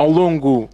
Ao 0.00 0.10
longo 0.10 0.66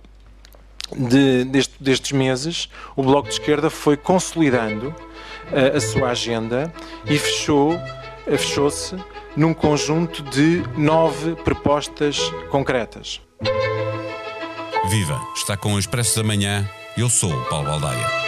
de, 0.96 1.42
deste, 1.46 1.74
destes 1.82 2.12
meses, 2.12 2.68
o 2.94 3.02
Bloco 3.02 3.26
de 3.26 3.34
Esquerda 3.34 3.68
foi 3.68 3.96
consolidando 3.96 4.90
uh, 4.90 5.76
a 5.76 5.80
sua 5.80 6.10
agenda 6.10 6.72
e 7.06 7.18
fechou, 7.18 7.76
fechou-se 8.24 8.94
num 9.36 9.52
conjunto 9.52 10.22
de 10.22 10.62
nove 10.76 11.34
propostas 11.34 12.20
concretas. 12.50 13.20
Viva! 14.88 15.20
Está 15.34 15.56
com 15.56 15.74
o 15.74 15.78
Expresso 15.80 16.18
da 16.18 16.22
Manhã. 16.22 16.64
Eu 16.96 17.10
sou 17.10 17.32
o 17.32 17.44
Paulo 17.46 17.66
Baldaia. 17.66 18.25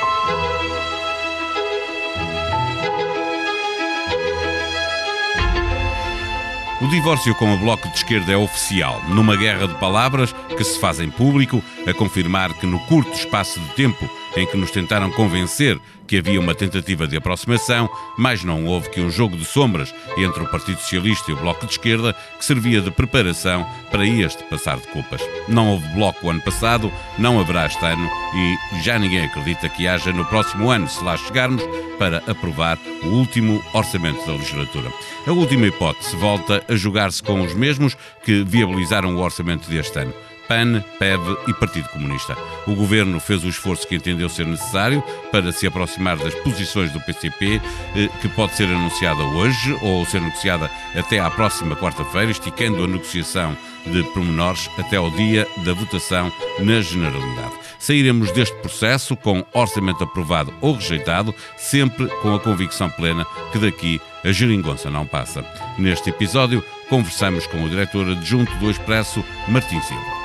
O 6.80 6.86
divórcio 6.86 7.34
com 7.34 7.52
o 7.52 7.58
Bloco 7.58 7.88
de 7.88 7.96
Esquerda 7.96 8.32
é 8.32 8.36
oficial, 8.36 9.02
numa 9.08 9.34
guerra 9.34 9.66
de 9.66 9.74
palavras 9.74 10.32
que 10.56 10.62
se 10.62 10.78
fazem 10.78 11.10
público, 11.10 11.60
a 11.84 11.92
confirmar 11.92 12.54
que 12.54 12.66
no 12.66 12.78
curto 12.86 13.12
espaço 13.12 13.58
de 13.58 13.68
tempo 13.70 14.08
em 14.36 14.46
que 14.46 14.56
nos 14.56 14.70
tentaram 14.70 15.10
convencer 15.10 15.80
que 16.06 16.16
havia 16.16 16.40
uma 16.40 16.54
tentativa 16.54 17.06
de 17.06 17.16
aproximação, 17.16 17.88
mas 18.16 18.42
não 18.42 18.64
houve 18.64 18.88
que 18.88 19.00
um 19.00 19.10
jogo 19.10 19.36
de 19.36 19.44
sombras 19.44 19.94
entre 20.16 20.42
o 20.42 20.50
Partido 20.50 20.80
Socialista 20.80 21.30
e 21.30 21.34
o 21.34 21.36
Bloco 21.36 21.66
de 21.66 21.72
Esquerda 21.72 22.14
que 22.38 22.44
servia 22.44 22.80
de 22.80 22.90
preparação 22.90 23.68
para 23.90 24.06
este 24.06 24.42
passar 24.44 24.78
de 24.78 24.86
culpas. 24.88 25.20
Não 25.46 25.72
houve 25.72 25.86
bloco 25.88 26.30
ano 26.30 26.40
passado, 26.40 26.90
não 27.18 27.38
haverá 27.38 27.66
este 27.66 27.84
ano 27.84 28.08
e 28.34 28.82
já 28.82 28.98
ninguém 28.98 29.24
acredita 29.24 29.68
que 29.68 29.86
haja 29.86 30.12
no 30.12 30.24
próximo 30.24 30.70
ano, 30.70 30.88
se 30.88 31.04
lá 31.04 31.16
chegarmos, 31.16 31.62
para 31.98 32.18
aprovar 32.26 32.78
o 33.02 33.08
último 33.08 33.62
orçamento 33.74 34.24
da 34.24 34.32
legislatura. 34.32 34.90
A 35.26 35.32
última 35.32 35.66
hipótese 35.66 36.16
volta 36.16 36.64
a 36.68 36.76
jogar-se 36.76 37.22
com 37.22 37.40
os 37.42 37.54
mesmos 37.54 37.96
que 38.24 38.44
viabilizaram 38.44 39.14
o 39.14 39.20
orçamento 39.20 39.68
deste 39.68 39.98
ano. 39.98 40.14
PAN, 40.48 40.82
PEV 40.98 41.36
e 41.46 41.52
Partido 41.52 41.88
Comunista. 41.90 42.34
O 42.66 42.74
governo 42.74 43.20
fez 43.20 43.44
o 43.44 43.48
esforço 43.48 43.86
que 43.86 43.96
entendeu 43.96 44.28
ser 44.30 44.46
necessário 44.46 45.04
para 45.30 45.52
se 45.52 45.66
aproximar 45.66 46.16
das 46.16 46.34
posições 46.36 46.90
do 46.90 47.00
PCP, 47.00 47.60
eh, 47.94 48.08
que 48.22 48.28
pode 48.30 48.56
ser 48.56 48.64
anunciada 48.64 49.22
hoje 49.22 49.78
ou 49.82 50.04
ser 50.06 50.22
negociada 50.22 50.70
até 50.96 51.20
à 51.20 51.30
próxima 51.30 51.76
quarta-feira, 51.76 52.30
esticando 52.30 52.82
a 52.82 52.86
negociação 52.86 53.56
de 53.86 54.02
pormenores 54.14 54.70
até 54.78 54.96
ao 54.96 55.10
dia 55.10 55.46
da 55.58 55.74
votação 55.74 56.32
na 56.60 56.80
Generalidade. 56.80 57.67
Sairemos 57.78 58.32
deste 58.32 58.56
processo 58.56 59.16
com 59.16 59.44
orçamento 59.52 60.02
aprovado 60.02 60.52
ou 60.60 60.74
rejeitado, 60.74 61.34
sempre 61.56 62.08
com 62.22 62.34
a 62.34 62.40
convicção 62.40 62.90
plena 62.90 63.24
que 63.52 63.58
daqui 63.58 64.00
a 64.24 64.32
geringonça 64.32 64.90
não 64.90 65.06
passa. 65.06 65.44
Neste 65.78 66.10
episódio, 66.10 66.62
conversamos 66.88 67.46
com 67.46 67.62
o 67.62 67.68
diretor 67.68 68.08
adjunto 68.10 68.52
do 68.56 68.70
Expresso, 68.70 69.24
Martim 69.46 69.80
Silva. 69.80 70.18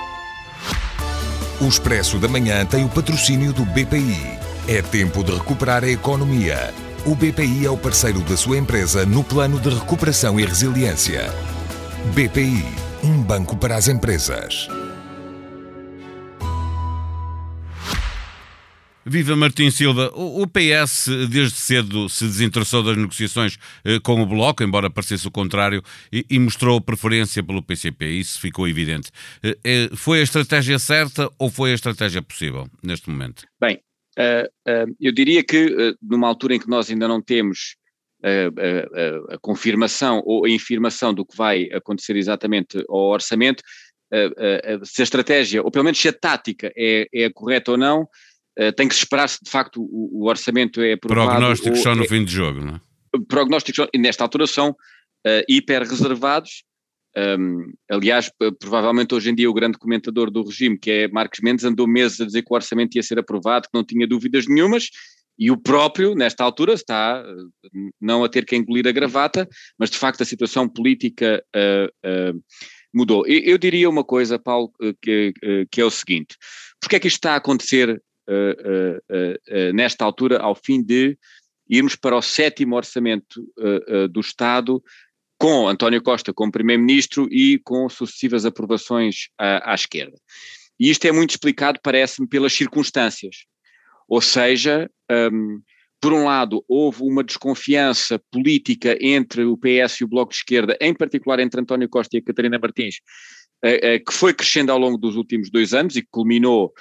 O 1.61 1.67
Expresso 1.67 2.17
da 2.17 2.27
Manhã 2.27 2.65
tem 2.65 2.83
o 2.83 2.89
patrocínio 2.89 3.53
do 3.53 3.63
BPI. 3.65 4.37
É 4.67 4.81
tempo 4.81 5.23
de 5.23 5.31
recuperar 5.31 5.83
a 5.83 5.89
economia. 5.89 6.73
O 7.05 7.15
BPI 7.15 7.65
é 7.65 7.69
o 7.69 7.77
parceiro 7.77 8.21
da 8.21 8.35
sua 8.35 8.57
empresa 8.57 9.05
no 9.05 9.23
plano 9.23 9.59
de 9.59 9.69
recuperação 9.69 10.39
e 10.39 10.45
resiliência. 10.45 11.33
BPI, 12.13 12.65
um 13.03 13.21
banco 13.21 13.55
para 13.55 13.75
as 13.75 13.87
empresas. 13.87 14.67
Viva 19.05 19.35
Martim 19.35 19.69
Silva. 19.69 20.11
O 20.15 20.47
PS 20.47 21.09
desde 21.29 21.57
cedo 21.57 22.07
se 22.07 22.25
desinteressou 22.25 22.81
das 22.81 22.95
negociações 22.95 23.57
eh, 23.83 23.99
com 23.99 24.21
o 24.21 24.25
Bloco, 24.25 24.63
embora 24.63 24.89
parecesse 24.89 25.27
o 25.27 25.31
contrário, 25.31 25.83
e 26.11 26.39
mostrou 26.39 26.79
preferência 26.79 27.43
pelo 27.43 27.61
PCP. 27.61 28.05
Isso 28.05 28.39
ficou 28.39 28.67
evidente. 28.67 29.11
Eh, 29.43 29.57
eh, 29.63 29.89
foi 29.93 30.21
a 30.21 30.23
estratégia 30.23 30.79
certa 30.79 31.29
ou 31.37 31.49
foi 31.49 31.71
a 31.71 31.75
estratégia 31.75 32.21
possível 32.21 32.67
neste 32.81 33.09
momento? 33.09 33.43
Bem, 33.59 33.79
eu 34.99 35.11
diria 35.11 35.43
que 35.43 35.95
numa 36.01 36.27
altura 36.27 36.55
em 36.55 36.59
que 36.59 36.69
nós 36.69 36.89
ainda 36.89 37.07
não 37.07 37.21
temos 37.21 37.75
a, 38.23 39.37
confirmação 39.41 40.21
ou 40.23 40.45
a 40.45 40.49
infirmação 40.49 41.13
do 41.13 41.25
que 41.25 41.35
vai 41.35 41.67
acontecer 41.73 42.15
exatamente 42.15 42.83
ao 42.87 43.09
orçamento, 43.09 43.63
se 44.83 45.01
a 45.01 45.03
estratégia, 45.03 45.63
ou 45.63 45.71
pelo 45.71 45.85
menos 45.85 45.99
se 45.99 46.07
a 46.07 46.13
tática 46.13 46.71
é, 46.77 47.07
é 47.11 47.29
correta 47.31 47.71
ou 47.71 47.77
não, 47.77 48.07
tem 48.75 48.87
que 48.87 48.93
se 48.93 48.99
esperar 48.99 49.27
se 49.27 49.39
de 49.43 49.49
facto 49.49 49.81
o, 49.81 50.23
o 50.23 50.29
orçamento 50.29 50.81
é 50.81 50.93
aprovado. 50.93 51.29
Prognósticos 51.29 51.79
só 51.81 51.95
no 51.95 52.03
é, 52.03 52.07
fim 52.07 52.23
de 52.23 52.31
jogo, 52.31 52.61
não 52.61 52.75
é? 52.75 52.81
Prognósticos, 53.27 53.87
nesta 53.95 54.23
altura, 54.23 54.47
são 54.47 54.69
uh, 54.71 55.43
hiper 55.47 55.83
reservados. 55.83 56.63
Um, 57.15 57.71
aliás, 57.91 58.31
provavelmente 58.59 59.13
hoje 59.13 59.29
em 59.29 59.35
dia 59.35 59.49
o 59.49 59.53
grande 59.53 59.77
comentador 59.77 60.31
do 60.31 60.43
regime, 60.43 60.77
que 60.77 60.89
é 60.89 61.07
Marcos 61.07 61.41
Mendes, 61.41 61.63
andou 61.63 61.87
meses 61.87 62.19
a 62.19 62.25
dizer 62.25 62.41
que 62.41 62.51
o 62.51 62.55
orçamento 62.55 62.95
ia 62.95 63.03
ser 63.03 63.19
aprovado, 63.19 63.67
que 63.67 63.77
não 63.77 63.83
tinha 63.83 64.07
dúvidas 64.07 64.47
nenhumas, 64.47 64.89
e 65.37 65.49
o 65.49 65.57
próprio, 65.57 66.15
nesta 66.15 66.43
altura, 66.43 66.73
está 66.73 67.23
uh, 67.23 67.91
não 68.01 68.23
a 68.23 68.29
ter 68.29 68.45
que 68.45 68.55
engolir 68.55 68.87
a 68.87 68.91
gravata, 68.91 69.47
mas 69.77 69.89
de 69.89 69.97
facto 69.97 70.21
a 70.21 70.25
situação 70.25 70.67
política 70.67 71.43
uh, 71.55 72.43
mudou. 72.93 73.25
Eu, 73.27 73.39
eu, 73.41 73.57
diria 73.57 73.89
uma 73.89 74.03
coisa, 74.03 74.39
Paulo, 74.39 74.71
que, 75.01 75.33
que 75.71 75.81
é 75.81 75.85
o 75.85 75.91
seguinte: 75.91 76.35
porque 76.81 76.95
é 76.95 76.99
que 76.99 77.07
isto 77.07 77.17
está 77.17 77.33
a 77.33 77.37
acontecer 77.37 77.89
uh, 77.89 77.95
uh, 77.95 78.12
nesta 79.73 80.05
altura, 80.05 80.39
ao 80.39 80.55
fim 80.55 80.81
de 80.81 81.17
irmos 81.69 81.95
para 81.95 82.15
o 82.15 82.21
sétimo 82.21 82.75
orçamento 82.75 83.41
do 84.11 84.19
Estado, 84.19 84.81
com 85.37 85.67
António 85.67 86.01
Costa 86.01 86.33
como 86.33 86.51
Primeiro-Ministro 86.51 87.27
e 87.29 87.59
com 87.59 87.89
sucessivas 87.89 88.45
aprovações 88.45 89.27
à, 89.37 89.71
à 89.71 89.75
esquerda. 89.75 90.15
E 90.79 90.89
isto 90.89 91.05
é 91.05 91.11
muito 91.11 91.31
explicado, 91.31 91.79
parece-me, 91.83 92.27
pelas 92.27 92.53
circunstâncias. 92.53 93.45
Ou 94.07 94.21
seja, 94.21 94.89
um, 95.31 95.61
por 95.99 96.13
um 96.13 96.25
lado, 96.25 96.63
houve 96.67 97.03
uma 97.03 97.23
desconfiança 97.23 98.21
política 98.31 98.97
entre 99.01 99.43
o 99.43 99.57
PS 99.57 100.01
e 100.01 100.03
o 100.03 100.07
Bloco 100.07 100.31
de 100.31 100.37
Esquerda, 100.37 100.77
em 100.81 100.93
particular 100.93 101.39
entre 101.39 101.61
António 101.61 101.89
Costa 101.89 102.15
e 102.15 102.19
a 102.19 102.23
Catarina 102.23 102.59
Martins, 102.59 102.95
que 104.05 104.13
foi 104.13 104.33
crescendo 104.33 104.71
ao 104.71 104.77
longo 104.77 104.97
dos 104.97 105.15
últimos 105.15 105.49
dois 105.49 105.73
anos 105.73 105.95
e 105.95 106.01
que 106.01 106.09
culminou 106.11 106.73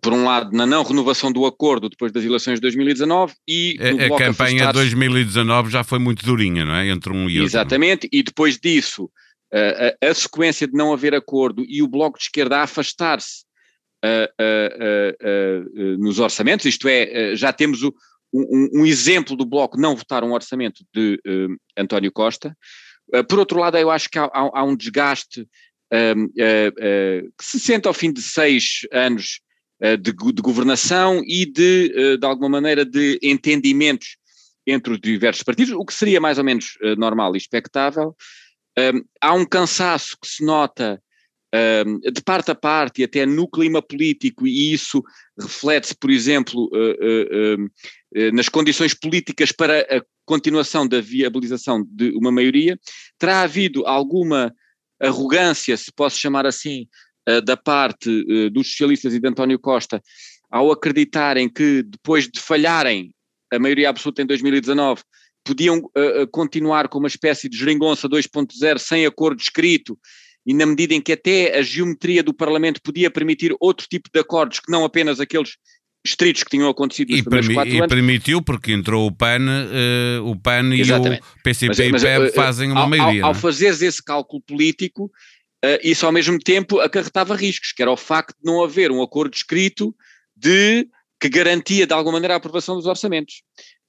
por 0.00 0.12
um 0.12 0.24
lado, 0.24 0.56
na 0.56 0.66
não 0.66 0.82
renovação 0.82 1.32
do 1.32 1.46
acordo 1.46 1.88
depois 1.88 2.12
das 2.12 2.24
eleições 2.24 2.56
de 2.56 2.60
2019 2.62 3.34
e 3.48 3.76
a, 3.80 4.06
a 4.06 4.18
campanha 4.18 4.66
de 4.66 4.72
2019 4.72 5.70
já 5.70 5.84
foi 5.84 5.98
muito 5.98 6.24
durinha, 6.24 6.64
não 6.64 6.74
é? 6.74 6.88
Entre 6.88 7.12
um 7.12 7.28
e 7.28 7.38
outro. 7.38 7.44
Exatamente, 7.44 8.08
e 8.12 8.22
depois 8.22 8.58
disso, 8.58 9.10
a, 9.52 10.06
a, 10.06 10.10
a, 10.10 10.14
sequência 10.14 10.66
de 10.66 10.74
não 10.74 10.92
haver 10.92 11.14
acordo 11.14 11.64
e 11.68 11.82
o 11.82 11.88
Bloco 11.88 12.18
de 12.18 12.24
Esquerda 12.24 12.58
a 12.58 12.62
afastar-se 12.62 13.44
nos 15.98 16.20
orçamentos, 16.20 16.66
isto 16.66 16.86
é, 16.86 17.34
já 17.34 17.52
temos 17.52 17.82
o, 17.82 17.92
um, 18.32 18.80
um, 18.80 18.86
exemplo 18.86 19.36
do 19.36 19.46
Bloco 19.46 19.80
não 19.80 19.96
votar 19.96 20.24
um 20.24 20.32
orçamento 20.32 20.84
de 20.94 21.20
uh, 21.26 21.56
António 21.76 22.12
Costa. 22.12 22.56
Uh, 23.14 23.24
por 23.24 23.38
outro 23.38 23.58
lado, 23.58 23.78
eu 23.78 23.90
acho 23.90 24.08
que 24.08 24.18
há, 24.18 24.24
há, 24.24 24.50
há 24.60 24.64
um 24.64 24.76
desgaste 24.76 25.42
uh, 25.42 26.28
que 26.36 27.44
se 27.44 27.58
sente 27.58 27.88
ao 27.88 27.94
fim 27.94 28.12
de 28.12 28.22
seis 28.22 28.80
anos 28.92 29.40
de, 29.80 30.12
de, 30.12 30.42
governação 30.42 31.22
e 31.26 31.44
de, 31.44 31.92
eh, 31.94 32.16
de 32.16 32.26
alguma 32.26 32.48
maneira, 32.48 32.84
de 32.84 33.18
entendimentos 33.22 34.16
entre 34.66 34.94
os 34.94 35.00
diversos 35.00 35.42
partidos, 35.42 35.72
o 35.72 35.84
que 35.84 35.92
seria 35.92 36.20
mais 36.20 36.38
ou 36.38 36.44
menos 36.44 36.78
eh, 36.82 36.96
normal 36.96 37.34
e 37.34 37.38
expectável. 37.38 38.16
há 39.20 39.32
um 39.34 39.44
cansaço 39.44 40.16
que 40.20 40.28
se 40.28 40.44
nota 40.44 41.00
de 42.12 42.22
parte 42.22 42.50
a 42.50 42.54
parte 42.54 43.00
e 43.00 43.04
até 43.04 43.24
no 43.24 43.48
clima 43.48 43.80
político, 43.80 44.46
e 44.46 44.74
isso 44.74 45.02
reflete-se, 45.40 45.94
por 45.94 46.10
exemplo, 46.10 46.68
nas 48.34 48.50
condições 48.50 48.92
políticas 48.92 49.52
para 49.52 49.80
a 49.80 50.02
continuação 50.26 50.86
da 50.86 51.00
viabilização 51.00 51.82
de 51.88 52.10
uma 52.10 52.30
maioria. 52.30 52.78
Terá 53.18 53.40
havido 53.40 53.86
alguma 53.86 54.52
arrogância, 55.00 55.76
se 55.76 55.92
posso 55.92 56.18
chamar 56.18 56.46
assim, 56.46 56.86
da 57.44 57.56
parte 57.56 58.08
uh, 58.08 58.50
dos 58.50 58.68
socialistas 58.70 59.14
e 59.14 59.20
de 59.20 59.28
António 59.28 59.58
Costa 59.58 60.02
ao 60.50 60.70
acreditarem 60.70 61.48
que 61.48 61.82
depois 61.82 62.28
de 62.28 62.40
falharem 62.40 63.12
a 63.52 63.58
maioria 63.58 63.88
absoluta 63.90 64.22
em 64.22 64.26
2019 64.26 65.02
podiam 65.44 65.78
uh, 65.78 66.26
continuar 66.30 66.88
com 66.88 66.98
uma 66.98 67.08
espécie 67.08 67.48
de 67.48 67.56
geringonça 67.56 68.08
2.0 68.08 68.78
sem 68.78 69.06
acordo 69.06 69.40
escrito 69.40 69.98
e 70.44 70.54
na 70.54 70.66
medida 70.66 70.94
em 70.94 71.00
que 71.00 71.12
até 71.12 71.58
a 71.58 71.62
geometria 71.62 72.22
do 72.22 72.32
Parlamento 72.32 72.80
podia 72.80 73.10
permitir 73.10 73.54
outro 73.60 73.86
tipo 73.88 74.08
de 74.12 74.20
acordos 74.20 74.60
que 74.60 74.70
não 74.70 74.84
apenas 74.84 75.18
aqueles 75.18 75.56
estritos 76.06 76.44
que 76.44 76.50
tinham 76.50 76.68
acontecido 76.68 77.10
nos 77.10 77.18
e 77.18 77.22
primeiros 77.22 77.52
quatro 77.52 77.74
e 77.74 77.78
anos. 77.78 77.88
permitiu, 77.88 78.40
porque 78.40 78.72
entrou 78.72 79.06
o 79.06 79.12
PAN, 79.12 79.40
uh, 79.40 80.24
o 80.24 80.36
PAN 80.36 80.72
Exatamente. 80.72 81.20
e 81.20 81.40
o 81.40 81.42
PCP 81.42 81.90
mas, 81.90 81.90
mas, 81.90 82.02
e 82.02 82.06
PEB 82.06 82.34
fazem 82.34 82.70
uma 82.70 82.82
ao, 82.82 82.88
maioria. 82.88 83.22
Ao, 83.24 83.28
ao 83.28 83.34
fazeres 83.34 83.82
esse 83.82 84.02
cálculo 84.02 84.40
político, 84.42 85.10
isso 85.82 86.06
ao 86.06 86.12
mesmo 86.12 86.38
tempo 86.38 86.80
acarretava 86.80 87.34
riscos, 87.34 87.72
que 87.72 87.82
era 87.82 87.90
o 87.90 87.96
facto 87.96 88.36
de 88.38 88.44
não 88.44 88.62
haver 88.62 88.90
um 88.90 89.02
acordo 89.02 89.34
escrito 89.34 89.94
de 90.34 90.88
que 91.20 91.28
garantia 91.28 91.86
de 91.86 91.92
alguma 91.92 92.14
maneira 92.14 92.34
a 92.34 92.36
aprovação 92.36 92.76
dos 92.76 92.86
orçamentos, 92.86 93.42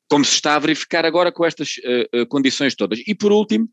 como 0.10 0.24
se 0.24 0.34
está 0.34 0.56
a 0.56 0.60
verificar 0.60 1.06
agora 1.06 1.32
com 1.32 1.46
estas 1.46 1.76
uh, 1.78 2.22
uh, 2.22 2.28
condições 2.28 2.76
todas. 2.76 3.00
E 3.06 3.14
por 3.14 3.32
último, 3.32 3.70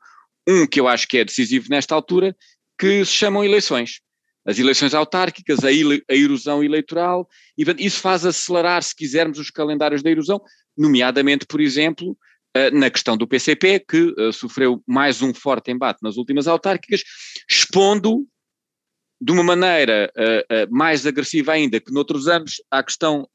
um 0.46 0.66
que 0.66 0.80
eu 0.80 0.88
acho 0.88 1.06
que 1.06 1.18
é 1.18 1.24
decisivo 1.24 1.66
nesta 1.70 1.94
altura, 1.94 2.36
que 2.78 3.04
se 3.04 3.12
chamam 3.12 3.44
eleições. 3.44 4.00
as 4.46 4.58
eleições 4.58 4.92
autárquicas, 4.92 5.60
a, 5.64 5.68
a 5.68 6.14
erosão 6.14 6.62
eleitoral, 6.62 7.28
e 7.56 7.64
isso 7.78 8.00
faz 8.00 8.26
acelerar, 8.26 8.82
se 8.82 8.94
quisermos, 8.94 9.38
os 9.38 9.50
calendários 9.50 10.02
da 10.02 10.10
erosão, 10.10 10.40
nomeadamente, 10.76 11.46
por 11.46 11.60
exemplo, 11.60 12.14
eh, 12.14 12.18
na 12.72 12.88
questão 12.90 13.16
do 13.16 13.26
PCP, 13.26 13.80
que 13.80 14.14
uh, 14.18 14.32
sofreu 14.32 14.82
mais 14.86 15.20
um 15.22 15.34
forte 15.34 15.70
embate 15.70 16.00
nas 16.02 16.16
últimas 16.16 16.46
autárquicas, 16.46 17.02
expondo 17.50 18.26
de 19.20 19.32
uma 19.32 19.42
maneira 19.42 20.12
uh, 20.16 20.74
mais 20.74 21.06
agressiva 21.06 21.52
ainda 21.52 21.80
que 21.80 21.92
noutros 21.92 22.28
anos 22.28 22.62
à 22.70 22.82
questão 22.82 23.28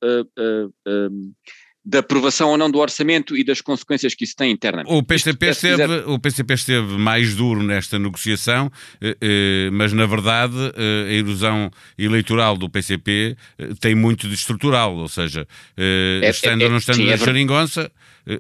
da 1.84 2.00
aprovação 2.00 2.50
ou 2.50 2.58
não 2.58 2.70
do 2.70 2.78
orçamento 2.78 3.38
e 3.38 3.44
das 3.44 3.62
consequências 3.62 4.14
que 4.14 4.24
isso 4.24 4.36
tem 4.36 4.52
internamente. 4.52 4.92
O 4.92 5.02
PCP, 5.02 5.50
Isto, 5.50 5.66
esteve, 5.66 5.84
quiser... 5.84 6.08
o 6.08 6.20
PCP 6.20 6.54
esteve 6.54 6.98
mais 6.98 7.36
duro 7.36 7.64
nesta 7.64 7.98
negociação, 7.98 8.70
eh, 9.02 9.18
eh, 9.22 9.70
mas 9.72 9.94
na 9.94 10.06
verdade 10.06 10.56
eh, 10.76 11.10
a 11.10 11.14
erosão 11.14 11.72
eleitoral 11.98 12.58
do 12.58 12.70
PCP 12.70 13.38
tem 13.80 13.96
muito 13.96 14.28
de 14.28 14.36
estrutural, 14.36 14.96
ou 14.96 15.08
seja, 15.08 15.48
é, 15.78 16.30
estando 16.30 16.62
é, 16.62 16.66
ou 16.66 16.72
não 16.72 16.78
estando 16.78 16.98
sim, 16.98 17.06
na 17.06 17.14
é. 17.14 17.16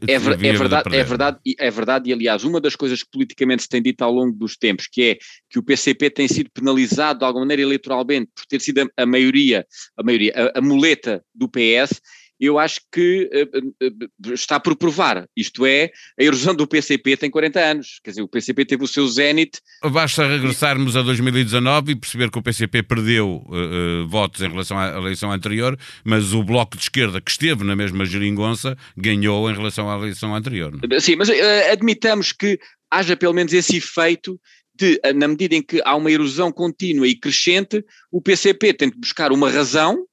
É, 0.07 0.13
é, 0.13 0.19
verdade, 0.19 0.47
é, 0.47 1.03
verdade, 1.03 1.39
é 1.57 1.71
verdade, 1.71 2.09
e 2.09 2.13
aliás, 2.13 2.43
uma 2.43 2.61
das 2.61 2.75
coisas 2.75 3.01
que 3.01 3.09
politicamente 3.09 3.63
se 3.63 3.69
tem 3.69 3.81
dito 3.81 4.03
ao 4.03 4.11
longo 4.11 4.37
dos 4.37 4.55
tempos, 4.55 4.87
que 4.87 5.01
é 5.01 5.17
que 5.49 5.57
o 5.57 5.63
PCP 5.63 6.11
tem 6.11 6.27
sido 6.27 6.51
penalizado 6.53 7.19
de 7.19 7.25
alguma 7.25 7.43
maneira 7.43 7.63
eleitoralmente 7.63 8.29
por 8.35 8.45
ter 8.45 8.61
sido 8.61 8.81
a, 8.81 9.03
a 9.03 9.05
maioria, 9.05 9.65
a 9.97 10.03
maioria, 10.03 10.33
a, 10.35 10.59
a 10.59 10.61
muleta 10.61 11.23
do 11.33 11.49
PS, 11.49 11.99
eu 12.39 12.57
acho 12.57 12.79
que 12.91 13.29
uh, 13.33 14.27
uh, 14.29 14.33
está 14.33 14.59
por 14.59 14.75
provar. 14.75 15.27
Isto 15.35 15.65
é, 15.65 15.91
a 16.19 16.23
erosão 16.23 16.55
do 16.55 16.67
PCP 16.67 17.17
tem 17.17 17.29
40 17.29 17.59
anos. 17.59 17.99
Quer 18.03 18.11
dizer, 18.11 18.21
o 18.21 18.27
PCP 18.27 18.65
teve 18.65 18.83
o 18.83 18.87
seu 18.87 19.07
zénite. 19.07 19.59
Basta 19.91 20.25
regressarmos 20.25 20.95
a 20.95 21.01
2019 21.01 21.91
e 21.91 21.95
perceber 21.95 22.31
que 22.31 22.39
o 22.39 22.41
PCP 22.41 22.83
perdeu 22.83 23.43
uh, 23.47 24.07
votos 24.07 24.41
em 24.41 24.49
relação 24.49 24.77
à 24.79 24.97
eleição 24.97 25.31
anterior, 25.31 25.77
mas 26.03 26.33
o 26.33 26.43
Bloco 26.43 26.77
de 26.77 26.83
Esquerda, 26.83 27.19
que 27.19 27.31
esteve 27.31 27.63
na 27.63 27.75
mesma 27.75 28.05
geringonça, 28.05 28.77
ganhou 28.95 29.49
em 29.49 29.53
relação 29.53 29.89
à 29.89 29.97
eleição 29.97 30.33
anterior. 30.33 30.73
Sim, 30.99 31.17
mas 31.17 31.29
admitamos 31.71 32.31
que 32.31 32.59
haja 32.89 33.15
pelo 33.15 33.33
menos 33.33 33.53
esse 33.53 33.77
efeito 33.77 34.39
de, 34.79 34.99
na 35.13 35.27
medida 35.27 35.55
em 35.55 35.61
que 35.61 35.81
há 35.83 35.95
uma 35.95 36.09
erosão 36.09 36.51
contínua 36.51 37.05
e 37.05 37.13
crescente, 37.13 37.83
o 38.09 38.21
PCP 38.21 38.73
tem 38.73 38.89
de 38.89 38.97
buscar 38.97 39.31
uma 39.31 39.49
razão 39.49 40.05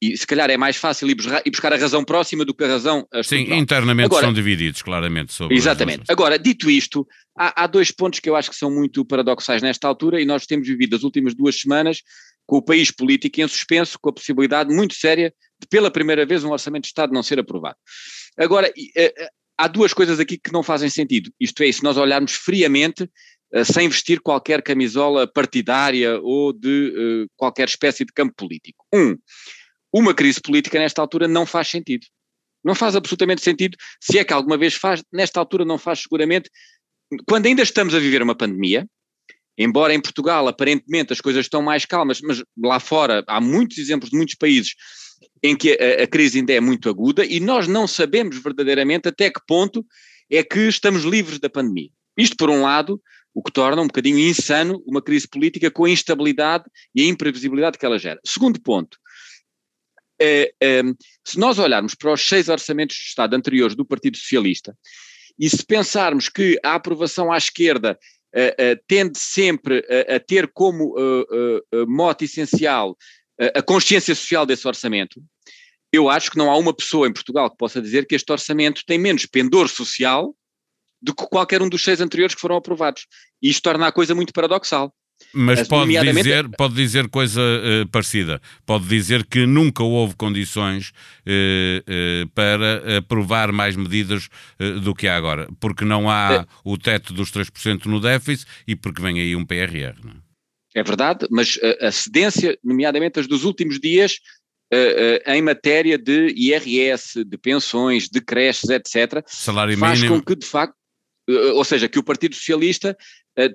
e 0.00 0.16
se 0.16 0.26
calhar 0.26 0.48
é 0.50 0.56
mais 0.56 0.76
fácil 0.76 1.08
ir 1.10 1.14
buscar, 1.14 1.72
a 1.72 1.76
razão 1.76 2.04
próxima 2.04 2.44
do 2.44 2.54
que 2.54 2.64
a 2.64 2.68
razão 2.68 3.06
Sim, 3.24 3.52
internamente 3.54 4.06
Agora, 4.06 4.26
são 4.26 4.32
divididos, 4.32 4.80
claramente. 4.80 5.32
Sobre 5.32 5.56
exatamente. 5.56 6.04
Agora, 6.08 6.38
dito 6.38 6.70
isto, 6.70 7.06
há, 7.36 7.64
há, 7.64 7.66
dois 7.66 7.90
pontos 7.90 8.20
que 8.20 8.30
eu 8.30 8.36
acho 8.36 8.50
que 8.50 8.56
são 8.56 8.70
muito 8.70 9.04
paradoxais 9.04 9.60
nesta 9.60 9.88
altura 9.88 10.20
e 10.20 10.24
nós 10.24 10.46
temos 10.46 10.68
vivido 10.68 10.94
as 10.94 11.02
últimas 11.02 11.34
duas 11.34 11.58
semanas 11.58 12.02
com 12.48 12.56
o 12.56 12.62
país 12.62 12.90
político 12.90 13.42
em 13.42 13.46
suspenso, 13.46 13.98
com 14.00 14.08
a 14.08 14.12
possibilidade 14.12 14.74
muito 14.74 14.94
séria 14.94 15.32
de, 15.60 15.68
pela 15.68 15.90
primeira 15.90 16.24
vez, 16.24 16.42
um 16.42 16.50
orçamento 16.50 16.84
de 16.84 16.88
Estado 16.88 17.12
não 17.12 17.22
ser 17.22 17.38
aprovado. 17.38 17.76
Agora, 18.38 18.72
eh, 18.96 19.12
eh, 19.18 19.28
há 19.58 19.68
duas 19.68 19.92
coisas 19.92 20.18
aqui 20.18 20.38
que 20.38 20.50
não 20.50 20.62
fazem 20.62 20.88
sentido. 20.88 21.30
Isto 21.38 21.62
é, 21.62 21.70
se 21.70 21.82
nós 21.82 21.98
olharmos 21.98 22.32
friamente, 22.32 23.06
eh, 23.52 23.64
sem 23.64 23.86
vestir 23.86 24.20
qualquer 24.20 24.62
camisola 24.62 25.30
partidária 25.30 26.18
ou 26.22 26.50
de 26.52 27.28
qualquer 27.36 27.68
espécie 27.68 28.06
de 28.06 28.14
campo 28.14 28.34
político. 28.34 28.82
Um, 28.94 29.14
uma 29.92 30.14
crise 30.14 30.40
política 30.40 30.78
nesta 30.78 31.00
altura 31.00 31.26
não 31.26 31.46
faz 31.46 31.68
sentido. 31.68 32.06
Não 32.64 32.74
faz 32.74 32.96
absolutamente 32.96 33.42
sentido, 33.42 33.76
se 34.00 34.18
é 34.18 34.24
que 34.24 34.32
alguma 34.32 34.58
vez 34.58 34.74
faz, 34.74 35.02
nesta 35.12 35.38
altura 35.38 35.64
não 35.64 35.78
faz 35.78 36.00
seguramente, 36.00 36.50
quando 37.26 37.46
ainda 37.46 37.62
estamos 37.62 37.94
a 37.94 37.98
viver 37.98 38.20
uma 38.20 38.34
pandemia, 38.34 38.86
embora 39.56 39.94
em 39.94 40.00
Portugal 40.00 40.46
aparentemente 40.48 41.12
as 41.12 41.20
coisas 41.20 41.46
estão 41.46 41.62
mais 41.62 41.84
calmas, 41.84 42.20
mas 42.20 42.42
lá 42.60 42.80
fora 42.80 43.24
há 43.26 43.40
muitos 43.40 43.78
exemplos 43.78 44.10
de 44.10 44.16
muitos 44.16 44.34
países 44.34 44.74
em 45.42 45.56
que 45.56 45.78
a, 45.80 46.02
a 46.02 46.06
crise 46.06 46.38
ainda 46.38 46.52
é 46.52 46.60
muito 46.60 46.88
aguda 46.88 47.24
e 47.24 47.40
nós 47.40 47.66
não 47.66 47.86
sabemos 47.86 48.38
verdadeiramente 48.42 49.08
até 49.08 49.30
que 49.30 49.40
ponto 49.46 49.84
é 50.30 50.42
que 50.42 50.68
estamos 50.68 51.04
livres 51.04 51.38
da 51.38 51.48
pandemia. 51.48 51.90
Isto, 52.16 52.36
por 52.36 52.50
um 52.50 52.62
lado, 52.62 53.00
o 53.34 53.42
que 53.42 53.52
torna 53.52 53.80
um 53.80 53.86
bocadinho 53.86 54.18
insano 54.18 54.82
uma 54.86 55.00
crise 55.00 55.28
política 55.28 55.70
com 55.70 55.84
a 55.84 55.90
instabilidade 55.90 56.64
e 56.94 57.02
a 57.02 57.06
imprevisibilidade 57.06 57.78
que 57.78 57.86
ela 57.86 57.98
gera. 57.98 58.18
Segundo 58.26 58.60
ponto, 58.60 58.98
é, 60.20 60.52
é, 60.60 60.82
se 61.24 61.38
nós 61.38 61.58
olharmos 61.58 61.94
para 61.94 62.12
os 62.12 62.26
seis 62.26 62.48
orçamentos 62.48 62.96
de 62.96 63.02
Estado 63.02 63.34
anteriores 63.34 63.74
do 63.74 63.84
Partido 63.84 64.16
Socialista 64.16 64.76
e 65.38 65.48
se 65.48 65.64
pensarmos 65.64 66.28
que 66.28 66.58
a 66.64 66.74
aprovação 66.74 67.30
à 67.30 67.36
esquerda 67.36 67.98
uh, 68.34 68.38
uh, 68.40 68.82
tende 68.86 69.18
sempre 69.18 69.84
a, 70.08 70.16
a 70.16 70.20
ter 70.20 70.50
como 70.52 70.94
mote 71.86 72.24
essencial 72.24 72.96
a 73.54 73.62
consciência 73.62 74.16
social 74.16 74.44
desse 74.44 74.66
orçamento, 74.66 75.22
eu 75.92 76.08
acho 76.08 76.30
que 76.30 76.36
não 76.36 76.50
há 76.50 76.56
uma 76.56 76.74
pessoa 76.74 77.08
em 77.08 77.12
Portugal 77.12 77.50
que 77.50 77.56
possa 77.56 77.80
dizer 77.80 78.06
que 78.06 78.14
este 78.14 78.30
orçamento 78.30 78.82
tem 78.84 78.98
menos 78.98 79.26
pendor 79.26 79.68
social 79.68 80.34
do 81.00 81.14
que 81.14 81.26
qualquer 81.26 81.62
um 81.62 81.68
dos 81.68 81.82
seis 81.82 82.00
anteriores 82.00 82.34
que 82.34 82.40
foram 82.40 82.56
aprovados. 82.56 83.06
E 83.40 83.48
isto 83.48 83.62
torna 83.62 83.86
a 83.86 83.92
coisa 83.92 84.14
muito 84.14 84.32
paradoxal. 84.32 84.92
Mas 85.32 85.66
pode 85.68 85.98
dizer, 86.00 86.48
pode 86.56 86.74
dizer 86.74 87.08
coisa 87.08 87.40
uh, 87.40 87.86
parecida. 87.88 88.40
Pode 88.64 88.86
dizer 88.86 89.26
que 89.26 89.46
nunca 89.46 89.82
houve 89.82 90.14
condições 90.16 90.88
uh, 91.26 92.24
uh, 92.24 92.28
para 92.30 92.98
aprovar 92.98 93.52
mais 93.52 93.76
medidas 93.76 94.28
do 94.82 94.94
que 94.94 95.06
há 95.06 95.16
agora. 95.16 95.48
Porque 95.60 95.84
não 95.84 96.08
há 96.08 96.46
o 96.64 96.78
teto 96.78 97.12
dos 97.12 97.30
3% 97.30 97.86
no 97.86 98.00
déficit 98.00 98.46
e 98.66 98.74
porque 98.74 99.02
vem 99.02 99.20
aí 99.20 99.36
um 99.36 99.44
PRR. 99.44 99.94
É? 100.74 100.80
é 100.80 100.82
verdade, 100.82 101.26
mas 101.30 101.58
a 101.80 101.90
cedência, 101.90 102.58
nomeadamente 102.64 103.20
as 103.20 103.26
dos 103.26 103.44
últimos 103.44 103.78
dias, 103.78 104.18
em 105.26 105.42
matéria 105.42 105.98
de 105.98 106.28
IRS, 106.36 107.24
de 107.24 107.38
pensões, 107.38 108.08
de 108.08 108.20
creches, 108.20 108.70
etc., 108.70 109.22
Salário 109.26 109.76
faz 109.76 110.00
mínimo. 110.00 110.20
com 110.20 110.24
que, 110.24 110.36
de 110.36 110.46
facto, 110.46 110.74
ou 111.54 111.64
seja, 111.64 111.88
que 111.88 111.98
o 111.98 112.02
Partido 112.02 112.34
Socialista 112.34 112.96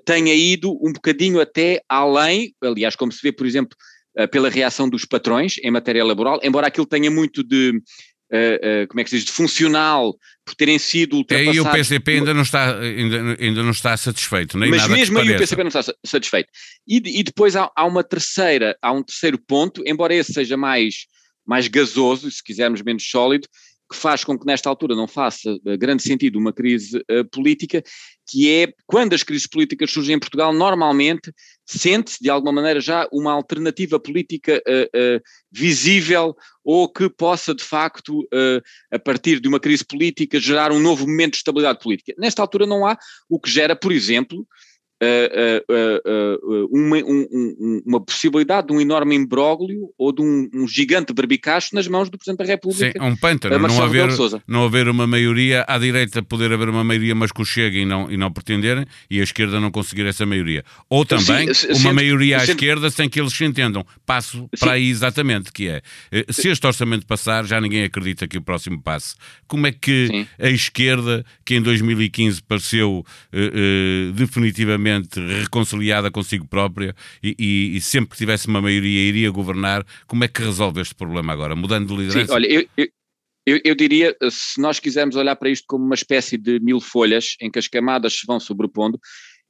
tenha 0.04 0.34
ido 0.34 0.72
um 0.82 0.92
bocadinho 0.92 1.40
até 1.40 1.82
além, 1.88 2.54
aliás, 2.62 2.96
como 2.96 3.12
se 3.12 3.20
vê, 3.22 3.32
por 3.32 3.46
exemplo, 3.46 3.76
uh, 4.18 4.28
pela 4.28 4.48
reação 4.48 4.88
dos 4.88 5.04
patrões 5.04 5.56
em 5.62 5.70
matéria 5.70 6.04
laboral, 6.04 6.40
embora 6.42 6.66
aquilo 6.66 6.86
tenha 6.86 7.10
muito 7.10 7.42
de, 7.42 7.70
uh, 8.32 8.88
como 8.88 9.00
é 9.00 9.04
que 9.04 9.10
se 9.10 9.16
diz, 9.16 9.24
de 9.26 9.32
funcional, 9.32 10.14
por 10.44 10.54
terem 10.54 10.78
sido 10.78 11.16
ultrapassados. 11.16 11.56
E 11.56 11.60
o 11.60 11.70
PCP 11.70 12.10
ainda 12.12 12.34
não 12.34 12.42
está, 12.42 12.78
ainda, 12.78 13.36
ainda 13.38 13.62
não 13.62 13.70
está 13.70 13.96
satisfeito, 13.96 14.58
nem 14.58 14.70
Mas 14.70 14.82
nada 14.82 14.94
mesmo 14.94 15.18
aí 15.18 15.34
o 15.34 15.38
PCP 15.38 15.62
não 15.62 15.68
está 15.68 15.94
satisfeito. 16.04 16.48
E, 16.86 17.20
e 17.20 17.22
depois 17.22 17.56
há, 17.56 17.70
há, 17.74 17.84
uma 17.84 18.04
terceira, 18.04 18.76
há 18.82 18.92
um 18.92 19.02
terceiro 19.02 19.38
ponto, 19.38 19.82
embora 19.86 20.14
esse 20.14 20.32
seja 20.32 20.56
mais, 20.56 21.06
mais 21.46 21.68
gasoso, 21.68 22.30
se 22.30 22.42
quisermos 22.42 22.82
menos 22.82 23.04
sólido, 23.08 23.48
que 23.90 23.96
faz 23.96 24.24
com 24.24 24.38
que 24.38 24.46
nesta 24.46 24.68
altura 24.68 24.94
não 24.94 25.06
faça 25.06 25.58
eh, 25.66 25.76
grande 25.76 26.02
sentido 26.02 26.38
uma 26.38 26.52
crise 26.52 26.98
uh, 26.98 27.24
política, 27.30 27.82
que 28.26 28.50
é 28.50 28.72
quando 28.86 29.12
as 29.12 29.22
crises 29.22 29.46
políticas 29.46 29.90
surgem 29.90 30.16
em 30.16 30.18
Portugal, 30.18 30.52
normalmente 30.52 31.32
sente-se 31.66 32.22
de 32.22 32.30
alguma 32.30 32.52
maneira 32.52 32.80
já 32.80 33.06
uma 33.12 33.32
alternativa 33.32 34.00
política 34.00 34.62
uh, 34.66 35.16
uh, 35.16 35.20
visível 35.52 36.34
ou 36.64 36.90
que 36.90 37.10
possa 37.10 37.54
de 37.54 37.62
facto, 37.62 38.26
a 38.90 38.98
partir 38.98 39.38
de 39.38 39.46
uma 39.46 39.60
crise 39.60 39.84
política, 39.84 40.40
gerar 40.40 40.72
um 40.72 40.80
novo 40.80 41.06
momento 41.06 41.32
de 41.32 41.36
estabilidade 41.36 41.78
política. 41.78 42.14
Nesta 42.16 42.40
altura 42.40 42.64
não 42.64 42.86
há, 42.86 42.96
o 43.28 43.38
que 43.38 43.50
gera, 43.50 43.76
por 43.76 43.92
exemplo, 43.92 44.46
uh, 45.04 46.40
uh, 46.42 46.68
uma, 46.70 46.96
um, 46.98 47.82
uma, 47.86 48.00
possibilidade 48.00 48.68
de 48.68 48.72
um 48.72 48.80
enorme 48.80 49.14
imbróglio 49.14 49.90
ou 49.98 50.12
de 50.12 50.22
um, 50.22 50.48
um, 50.54 50.68
gigante 50.68 51.12
barbicacho 51.12 51.74
nas 51.74 51.86
mãos 51.86 52.08
do 52.08 52.18
Presidente 52.18 52.38
da 52.38 52.52
República. 52.52 52.92
Sim, 52.92 52.98
é 52.98 53.02
um 53.02 53.16
pântano, 53.16 53.58
não 53.58 53.82
haver, 53.82 54.08
não 54.46 54.64
haver 54.64 54.88
uma 54.88 55.06
maioria, 55.06 55.64
à 55.68 55.78
direita 55.78 56.22
poder 56.22 56.52
haver 56.52 56.68
uma 56.68 56.84
maioria, 56.84 57.14
mas 57.14 57.32
que 57.32 57.42
o 57.42 57.44
chegue 57.44 57.80
e 57.80 57.84
não, 57.84 58.10
e 58.10 58.16
não 58.16 58.32
pretenderem, 58.32 58.84
e 59.10 59.20
a 59.20 59.22
esquerda 59.22 59.60
não 59.60 59.70
conseguir 59.70 60.06
essa 60.06 60.24
maioria. 60.24 60.64
Ou 60.88 61.04
também 61.04 61.52
Sim, 61.52 61.68
uma 61.68 61.74
sempre, 61.76 61.92
maioria 61.92 62.36
à 62.36 62.40
sempre... 62.40 62.52
esquerda 62.52 62.90
sem 62.90 63.08
que 63.08 63.20
eles 63.20 63.32
se 63.32 63.44
entendam. 63.44 63.84
Passo 64.06 64.38
Sim. 64.38 64.48
para 64.60 64.72
aí 64.72 64.88
exatamente, 64.88 65.52
que 65.52 65.68
é, 65.68 65.82
eh, 66.10 66.24
se 66.30 66.48
este 66.48 66.66
orçamento 66.66 67.06
passar, 67.06 67.44
já 67.44 67.60
ninguém 67.60 67.84
acredita 67.84 68.26
que 68.26 68.38
o 68.38 68.42
próximo 68.42 68.80
passe. 68.80 69.14
Como 69.46 69.66
é 69.66 69.72
que 69.72 70.26
a 70.38 70.48
esquerda, 70.48 71.24
que 71.44 71.54
em 71.54 71.62
2015 71.62 72.42
pareceu 72.42 73.04
uh, 73.32 73.36
uh, 73.36 74.12
definitivamente 74.12 74.93
reconciliada 75.40 76.10
consigo 76.10 76.46
própria 76.46 76.94
e, 77.22 77.34
e, 77.38 77.76
e, 77.76 77.80
sempre 77.80 78.10
que 78.10 78.16
tivesse 78.16 78.46
uma 78.46 78.60
maioria 78.60 79.08
iria 79.08 79.30
governar, 79.30 79.84
como 80.06 80.24
é 80.24 80.28
que 80.28 80.42
resolve 80.42 80.80
este 80.80 80.94
problema 80.94 81.32
agora? 81.32 81.54
Mudando 81.56 81.88
de 81.88 82.02
liderança? 82.02 82.26
Sim, 82.26 82.32
olha, 82.32 82.46
eu, 82.46 82.68
eu... 82.76 82.88
Eu, 83.46 83.60
eu, 83.62 83.74
diria, 83.74 84.16
se 84.30 84.58
nós 84.58 84.80
quisermos 84.80 85.16
olhar 85.16 85.36
para 85.36 85.50
isto 85.50 85.66
como 85.68 85.84
uma 85.84 85.94
espécie 85.94 86.38
de 86.38 86.58
mil 86.60 86.80
folhas 86.80 87.36
em 87.38 87.50
que 87.50 87.58
as 87.58 87.68
camadas 87.68 88.14
se 88.14 88.26
vão 88.26 88.40
sobrepondo, 88.40 88.98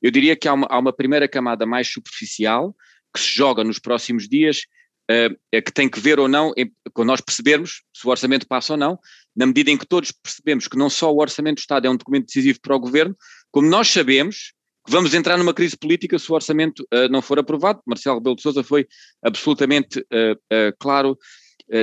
eu 0.02 0.10
diria 0.10 0.34
que 0.34 0.48
há 0.48 0.52
uma, 0.52 0.66
há 0.68 0.78
uma 0.80 0.92
primeira 0.92 1.28
camada 1.28 1.64
mais 1.64 1.86
superficial 1.86 2.74
que 3.14 3.20
se 3.20 3.32
joga 3.32 3.62
nos 3.62 3.78
próximos 3.78 4.28
dias, 4.28 4.62
uh, 5.10 5.62
que 5.62 5.72
tem 5.72 5.88
que 5.88 6.00
ver 6.00 6.18
ou 6.18 6.26
não, 6.26 6.52
em, 6.56 6.70
quando 6.92 7.08
nós 7.08 7.20
percebermos 7.20 7.82
se 7.94 8.06
o 8.06 8.10
orçamento 8.10 8.46
passa 8.46 8.72
ou 8.72 8.76
não, 8.76 8.98
na 9.36 9.46
medida 9.46 9.70
em 9.70 9.78
que 9.78 9.86
todos 9.86 10.10
percebemos 10.10 10.66
que 10.66 10.76
não 10.76 10.90
só 10.90 11.12
o 11.12 11.20
orçamento 11.20 11.56
do 11.56 11.60
Estado 11.60 11.86
é 11.86 11.90
um 11.90 11.96
documento 11.96 12.26
decisivo 12.26 12.60
para 12.60 12.74
o 12.74 12.80
governo, 12.80 13.16
como 13.50 13.68
nós 13.68 13.88
sabemos 13.88 14.52
vamos 14.88 15.14
entrar 15.14 15.36
numa 15.38 15.54
crise 15.54 15.76
política 15.76 16.18
se 16.18 16.30
o 16.30 16.34
orçamento 16.34 16.86
uh, 16.92 17.08
não 17.10 17.22
for 17.22 17.38
aprovado. 17.38 17.80
Marcelo 17.86 18.18
Rebelo 18.18 18.36
de 18.36 18.42
Sousa 18.42 18.62
foi 18.62 18.86
absolutamente 19.22 20.00
uh, 20.00 20.32
uh, 20.32 20.76
claro 20.78 21.18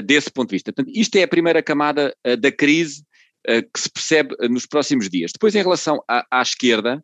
desse 0.05 0.29
ponto 0.29 0.50
de 0.50 0.58
vista. 0.58 0.72
Portanto, 0.72 0.96
isto 0.96 1.15
é 1.15 1.24
a 1.24 1.27
primeira 1.27 1.63
camada 1.63 2.15
da 2.39 2.51
crise 2.51 3.03
que 3.43 3.79
se 3.79 3.89
percebe 3.89 4.36
nos 4.48 4.67
próximos 4.67 5.10
dias. 5.10 5.31
Depois, 5.34 5.55
em 5.55 5.63
relação 5.63 6.03
à, 6.08 6.24
à, 6.29 6.39
esquerda, 6.39 7.03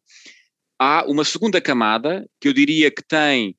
há 0.80 1.04
uma 1.08 1.26
segunda 1.26 1.60
camada 1.60 2.24
que 2.40 2.48
eu 2.48 2.54
diria 2.54 2.92
que 2.92 3.02
tem 3.02 3.58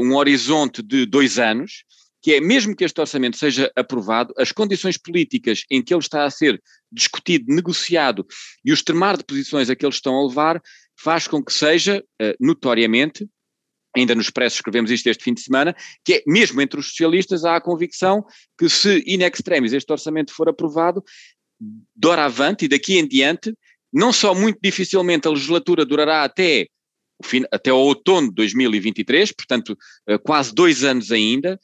um 0.00 0.16
horizonte 0.16 0.82
de 0.82 1.06
dois 1.06 1.38
anos, 1.38 1.84
que 2.20 2.34
é 2.34 2.40
mesmo 2.40 2.74
que 2.74 2.82
este 2.82 3.00
orçamento 3.00 3.36
seja 3.36 3.70
aprovado, 3.76 4.34
as 4.36 4.50
condições 4.50 4.98
políticas 4.98 5.62
em 5.70 5.80
que 5.80 5.94
ele 5.94 6.00
está 6.00 6.24
a 6.24 6.30
ser 6.30 6.60
discutido, 6.90 7.54
negociado 7.54 8.26
e 8.64 8.72
o 8.72 8.74
extremar 8.74 9.16
de 9.16 9.22
posições 9.22 9.70
a 9.70 9.76
que 9.76 9.86
eles 9.86 9.94
estão 9.94 10.16
a 10.16 10.26
levar 10.26 10.60
faz 10.98 11.26
com 11.26 11.42
que 11.42 11.52
seja, 11.52 12.02
uh, 12.22 12.34
notoriamente, 12.40 13.28
ainda 13.96 14.14
no 14.14 14.20
Expresso 14.20 14.56
escrevemos 14.56 14.90
isto 14.90 15.08
este 15.08 15.24
fim 15.24 15.34
de 15.34 15.40
semana, 15.40 15.74
que 16.04 16.14
é, 16.14 16.22
mesmo 16.26 16.60
entre 16.60 16.78
os 16.78 16.88
socialistas, 16.88 17.44
há 17.44 17.56
a 17.56 17.60
convicção 17.60 18.24
que 18.58 18.68
se 18.68 19.02
in 19.06 19.22
extremis 19.22 19.72
este 19.72 19.90
orçamento 19.90 20.32
for 20.32 20.48
aprovado, 20.48 21.02
doravante 21.94 22.66
e 22.66 22.68
daqui 22.68 22.98
em 22.98 23.08
diante, 23.08 23.54
não 23.92 24.12
só 24.12 24.34
muito 24.34 24.58
dificilmente 24.62 25.26
a 25.26 25.30
legislatura 25.30 25.84
durará 25.86 26.22
até 26.24 26.66
o 27.18 27.24
fim, 27.24 27.44
até 27.50 27.72
o 27.72 27.78
outono 27.78 28.28
de 28.28 28.34
2023, 28.34 29.32
portanto 29.32 29.76
uh, 30.08 30.18
quase 30.22 30.54
dois 30.54 30.84
anos 30.84 31.10
ainda, 31.10 31.58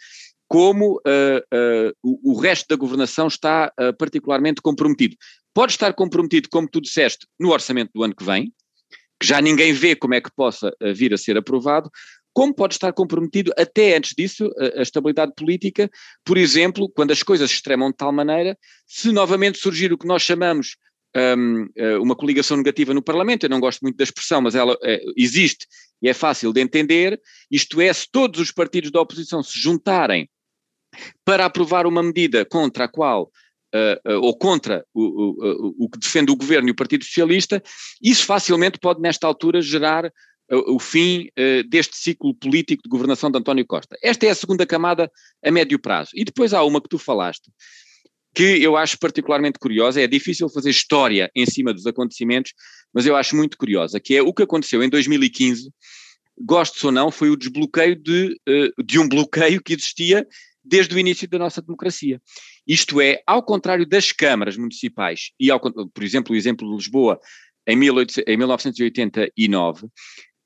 como 0.48 0.96
uh, 0.96 1.38
uh, 1.54 1.92
o, 2.02 2.32
o, 2.32 2.38
resto 2.38 2.66
da 2.68 2.76
governação 2.76 3.26
está 3.26 3.72
particularmente 3.98 4.60
comprometido. 4.62 5.16
Pode 5.54 5.72
estar 5.72 5.92
comprometido, 5.92 6.48
como 6.50 6.68
tu 6.68 6.80
disseste, 6.80 7.26
no 7.38 7.50
orçamento 7.50 7.90
do 7.94 8.02
ano 8.02 8.14
que 8.14 8.24
vem, 8.24 8.52
que 9.22 9.28
já 9.28 9.40
ninguém 9.40 9.72
vê 9.72 9.94
como 9.94 10.14
é 10.14 10.20
que 10.20 10.34
possa 10.34 10.74
eh, 10.80 10.92
vir 10.92 11.14
a 11.14 11.16
ser 11.16 11.36
aprovado, 11.36 11.88
como 12.34 12.52
pode 12.52 12.74
estar 12.74 12.92
comprometido 12.92 13.52
até 13.56 13.96
antes 13.96 14.14
disso 14.18 14.50
a, 14.58 14.80
a 14.80 14.82
estabilidade 14.82 15.32
política, 15.36 15.88
por 16.24 16.36
exemplo, 16.36 16.90
quando 16.90 17.12
as 17.12 17.22
coisas 17.22 17.48
se 17.48 17.56
extremam 17.56 17.90
de 17.90 17.96
tal 17.96 18.10
maneira, 18.10 18.58
se 18.84 19.12
novamente 19.12 19.58
surgir 19.58 19.92
o 19.92 19.98
que 19.98 20.08
nós 20.08 20.22
chamamos 20.22 20.76
um, 21.16 21.68
eh, 21.76 21.98
uma 21.98 22.16
coligação 22.16 22.56
negativa 22.56 22.92
no 22.92 23.00
Parlamento, 23.02 23.44
eu 23.44 23.50
não 23.50 23.60
gosto 23.60 23.80
muito 23.82 23.96
da 23.96 24.02
expressão, 24.02 24.42
mas 24.42 24.56
ela 24.56 24.76
existe 25.16 25.68
e 26.02 26.08
é 26.08 26.14
fácil 26.14 26.52
de 26.52 26.60
entender, 26.60 27.20
isto 27.48 27.80
é, 27.80 27.92
se 27.92 28.08
todos 28.10 28.40
os 28.40 28.50
partidos 28.50 28.90
da 28.90 29.00
oposição 29.00 29.40
se 29.40 29.56
juntarem 29.56 30.28
para 31.24 31.44
aprovar 31.44 31.86
uma 31.86 32.02
medida 32.02 32.44
contra 32.44 32.84
a 32.84 32.88
qual 32.88 33.30
uh, 33.74 34.20
ou 34.20 34.36
contra 34.36 34.84
o, 34.94 35.02
o, 35.02 35.84
o, 35.84 35.88
que 35.88 35.98
defende 35.98 36.30
o 36.30 36.36
governo 36.36 36.68
e 36.68 36.72
o 36.72 36.76
Partido 36.76 37.04
Socialista, 37.04 37.62
isso 38.02 38.24
facilmente 38.24 38.78
pode, 38.78 39.00
nesta 39.00 39.26
altura, 39.26 39.60
gerar 39.60 40.10
o 40.50 40.78
fim 40.78 41.28
uh, 41.38 41.68
deste 41.68 41.96
ciclo 41.96 42.34
político 42.34 42.82
de 42.82 42.88
governação 42.88 43.30
de 43.30 43.38
António 43.38 43.66
Costa. 43.66 43.96
Esta 44.02 44.26
é 44.26 44.30
a 44.30 44.34
segunda 44.34 44.66
camada 44.66 45.10
a 45.42 45.50
médio 45.50 45.78
prazo. 45.78 46.10
E 46.14 46.24
depois 46.24 46.52
há 46.52 46.62
uma 46.62 46.80
que 46.80 46.88
tu 46.88 46.98
falaste, 46.98 47.50
que 48.34 48.62
eu 48.62 48.76
acho 48.76 48.98
particularmente 48.98 49.58
curiosa, 49.58 50.00
é 50.00 50.06
difícil 50.06 50.48
fazer 50.48 50.70
história 50.70 51.30
em 51.34 51.46
cima 51.46 51.72
dos 51.72 51.86
acontecimentos, 51.86 52.52
mas 52.92 53.06
eu 53.06 53.16
acho 53.16 53.36
muito 53.36 53.56
curiosa, 53.56 53.98
que 54.00 54.14
é 54.14 54.22
o 54.22 54.32
que 54.32 54.42
aconteceu 54.42 54.82
em 54.82 54.88
2015, 54.88 55.70
gostes 56.38 56.82
ou 56.84 56.92
não, 56.92 57.10
foi 57.10 57.30
o 57.30 57.36
desbloqueio 57.36 57.94
de, 57.94 58.38
de 58.84 58.98
um 58.98 59.06
bloqueio 59.06 59.62
que 59.62 59.74
existia 59.74 60.26
desde 60.64 60.94
o 60.94 60.98
início 60.98 61.28
da 61.28 61.38
nossa 61.38 61.60
democracia. 61.60 62.20
Isto 62.66 63.00
é, 63.00 63.22
ao 63.26 63.42
contrário 63.42 63.86
das 63.86 64.12
câmaras 64.12 64.56
municipais, 64.56 65.30
e 65.38 65.50
ao, 65.50 65.60
por 65.60 66.02
exemplo, 66.02 66.34
o 66.34 66.36
exemplo 66.36 66.68
de 66.68 66.76
Lisboa 66.76 67.18
em, 67.66 67.78
18, 67.78 68.22
em 68.26 68.36
1989, 68.36 69.88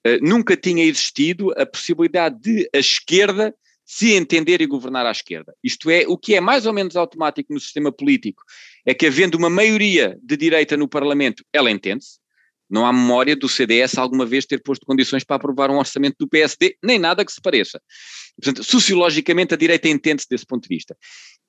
eh, 0.05 0.19
nunca 0.21 0.57
tinha 0.57 0.85
existido 0.85 1.53
a 1.59 1.67
possibilidade 1.67 2.39
de 2.41 2.69
a 2.75 2.79
esquerda 2.79 3.55
se 3.85 4.15
entender 4.15 4.61
e 4.61 4.67
governar 4.67 5.07
à 5.07 5.11
esquerda. 5.11 5.55
Isto 5.63 5.91
é, 5.91 6.05
o 6.09 6.19
que 6.19 6.35
é 6.35 6.41
mais 6.41 6.67
ou 6.67 6.73
menos 6.73 6.97
automático 6.97 7.53
no 7.53 7.61
sistema 7.61 7.93
político 7.93 8.43
é 8.85 8.93
que, 8.93 9.07
havendo 9.07 9.37
uma 9.37 9.49
maioria 9.49 10.19
de 10.23 10.37
direita 10.37 10.77
no 10.77 10.89
Parlamento, 10.89 11.45
ela 11.53 11.71
entende-se. 11.71 12.19
Não 12.69 12.85
há 12.85 12.93
memória 12.93 13.37
do 13.37 13.49
CDS 13.49 13.97
alguma 13.97 14.27
vez 14.27 14.45
ter 14.45 14.63
posto 14.63 14.85
condições 14.85 15.25
para 15.25 15.37
aprovar 15.37 15.71
um 15.71 15.79
orçamento 15.79 16.17
do 16.19 16.29
PSD, 16.29 16.77
nem 16.83 16.99
nada 16.99 17.25
que 17.25 17.33
se 17.33 17.41
pareça. 17.41 17.81
Portanto, 18.41 18.65
sociologicamente 18.65 19.55
a 19.55 19.57
direita 19.57 19.89
entende-se 19.89 20.29
desse 20.29 20.45
ponto 20.45 20.69
de 20.69 20.75
vista. 20.75 20.97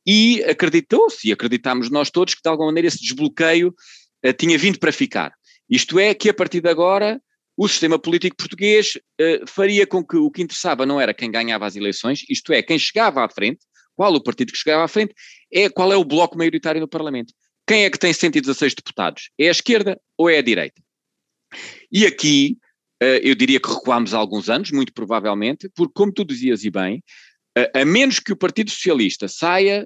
E 0.06 0.44
acreditou-se, 0.44 1.28
e 1.28 1.32
acreditámos 1.32 1.90
nós 1.90 2.10
todos, 2.10 2.36
que 2.36 2.42
de 2.42 2.50
alguma 2.50 2.68
maneira 2.68 2.88
esse 2.88 3.02
desbloqueio 3.02 3.74
uh, 4.26 4.34
tinha 4.34 4.58
vindo 4.58 4.80
para 4.80 4.92
ficar. 4.92 5.34
Isto 5.70 6.00
é, 6.00 6.14
que 6.14 6.30
a 6.30 6.34
partir 6.34 6.62
de 6.62 6.70
agora 6.70 7.22
o 7.58 7.68
sistema 7.68 7.98
político 7.98 8.38
português 8.38 8.96
uh, 8.96 9.48
faria 9.48 9.86
com 9.88 10.06
que 10.06 10.16
o 10.16 10.30
que 10.30 10.44
interessava 10.44 10.86
não 10.86 11.02
era 11.02 11.14
quem 11.14 11.32
ganhava 11.32 11.66
as 11.66 11.76
eleições, 11.76 12.24
isto 12.30 12.54
é, 12.54 12.62
quem 12.62 12.78
chegava 12.78 13.26
à 13.26 13.30
frente, 13.30 13.60
qual 13.96 14.14
o 14.14 14.22
partido 14.22 14.52
que 14.52 14.58
chegava 14.60 14.84
à 14.84 14.88
frente, 14.88 15.14
é 15.52 15.68
qual 15.68 15.92
é 15.92 15.98
o 15.98 16.06
bloco 16.06 16.38
maioritário 16.38 16.80
no 16.80 16.88
Parlamento. 16.88 17.34
Quem 17.68 17.84
é 17.84 17.90
que 17.90 18.00
tem 18.00 18.14
116 18.14 18.76
deputados? 18.76 19.32
É 19.38 19.50
a 19.50 19.52
esquerda 19.52 20.00
ou 20.16 20.30
é 20.30 20.38
a 20.38 20.42
direita? 20.42 20.82
E 21.92 22.06
aqui 22.06 22.58
eh, 23.02 23.22
eu 23.24 23.36
diria 23.36 23.60
que 23.60 23.70
recuámos 23.70 24.14
alguns 24.14 24.50
anos, 24.50 24.72
muito 24.72 24.94
provavelmente, 24.94 25.70
porque, 25.76 25.94
como 25.94 26.12
tu 26.12 26.26
dizias 26.26 26.64
e 26.64 26.72
bem, 26.72 27.04
a 27.74 27.84
menos 27.84 28.20
que 28.20 28.32
o 28.32 28.38
Partido 28.38 28.70
Socialista 28.70 29.28
saia 29.28 29.84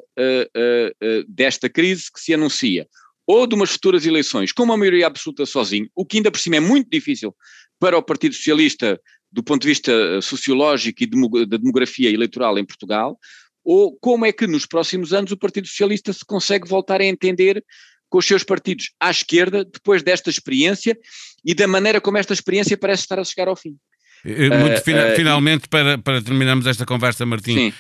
desta 1.26 1.70
crise 1.70 2.12
que 2.14 2.20
se 2.20 2.34
anuncia, 2.34 2.86
ou 3.26 3.48
de 3.48 3.56
umas 3.56 3.72
futuras 3.72 4.06
eleições 4.06 4.52
com 4.52 4.64
uma 4.64 4.76
maioria 4.76 5.08
absoluta 5.08 5.46
sozinho, 5.46 5.90
o 5.96 6.06
que 6.06 6.18
ainda 6.18 6.30
por 6.30 6.38
cima 6.38 6.58
é 6.58 6.60
muito 6.60 6.90
difícil 6.90 7.34
para 7.80 7.98
o 7.98 8.04
Partido 8.04 8.36
Socialista 8.36 9.00
do 9.32 9.42
ponto 9.42 9.62
de 9.62 9.70
vista 9.70 9.92
eh, 9.92 10.22
sociológico 10.22 11.04
e 11.04 11.46
da 11.46 11.58
demografia 11.58 12.10
eleitoral 12.10 12.60
em 12.60 12.66
Portugal, 12.66 13.18
ou 13.64 13.98
como 14.00 14.26
é 14.26 14.32
que 14.32 14.46
nos 14.46 14.66
próximos 14.66 15.14
anos 15.14 15.32
o 15.32 15.38
Partido 15.38 15.68
Socialista 15.68 16.12
se 16.12 16.26
consegue 16.26 16.68
voltar 16.68 17.00
a 17.00 17.06
entender 17.06 17.64
com 18.12 18.18
os 18.18 18.28
seus 18.28 18.44
partidos 18.44 18.92
à 19.00 19.10
esquerda 19.10 19.64
depois 19.64 20.04
desta 20.04 20.30
experiência 20.30 21.00
e 21.44 21.56
da 21.56 21.66
maneira 21.66 22.02
como 22.02 22.18
esta 22.18 22.34
experiência 22.34 22.78
parece 22.78 23.04
estar 23.04 23.18
a 23.18 23.24
chegar 23.24 23.48
ao 23.48 23.56
fim. 23.56 23.78
Eh, 24.24 24.50
muito 24.58 24.78
uh, 24.78 24.84
fina, 24.84 25.08
uh, 25.08 25.16
finalmente, 25.16 25.68
para, 25.68 25.98
para 25.98 26.22
terminarmos 26.22 26.68
esta 26.68 26.86
conversa, 26.86 27.26
Martim, 27.26 27.74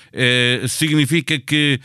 significa 0.67 1.39
que 1.39 1.79